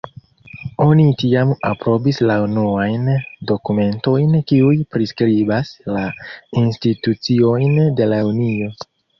Oni 0.85 1.03
tiam 1.23 1.51
aprobis 1.71 2.21
la 2.29 2.37
unuajn 2.45 3.05
dokumentojn 3.53 4.33
kiuj 4.53 4.73
priskribas 4.97 5.71
la 5.99 6.09
instituciojn 6.65 7.81
de 8.01 8.13
la 8.13 8.23
Unio. 8.35 8.75